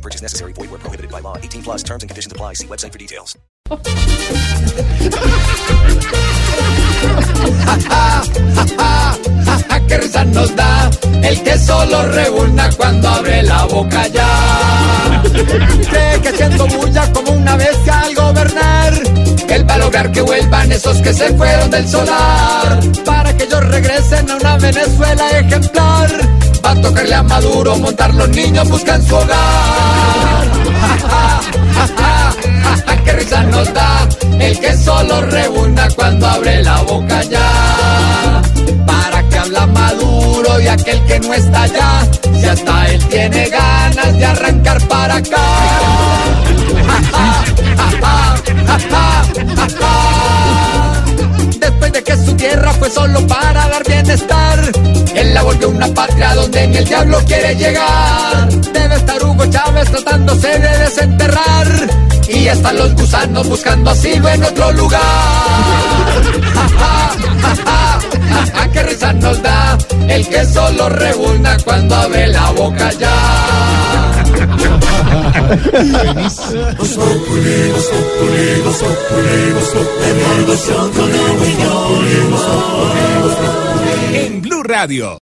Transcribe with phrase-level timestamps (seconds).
[0.00, 0.54] No purchase necessary.
[0.54, 1.36] Void where prohibited by law.
[1.36, 2.54] 18 plus terms and conditions apply.
[2.54, 3.36] See website for details.
[9.88, 10.90] ¡Qué risa nos da!
[11.22, 15.22] El que solo rebulna cuando abre la boca ya.
[15.90, 18.92] Cree que haciendo bulla como una bestia al gobernar.
[19.48, 22.78] Él va a lograr que vuelvan esos que se fueron del solar.
[23.04, 26.10] Para que ellos regresen a una Venezuela ejemplar.
[26.64, 29.69] Va a tocarle a Maduro, montar los niños buscan su hogar.
[34.50, 38.42] El que solo rebunda cuando abre la boca ya.
[38.84, 42.08] ¿Para que habla Maduro y aquel que no está allá?
[42.34, 45.46] Si hasta él tiene ganas de arrancar para acá.
[51.60, 54.72] Después de que su tierra fue solo para dar bienestar,
[55.14, 58.48] él la volvió una patria donde ni el diablo quiere llegar.
[58.72, 62.10] Debe estar Hugo Chávez tratándose de desenterrar.
[62.32, 65.00] Y están los gusanos buscando asilo en otro lugar.
[68.54, 69.76] Ja, qué risa nos da
[70.08, 74.22] el que solo rebunda cuando abre la boca ya.
[84.14, 85.18] En Blue Radio.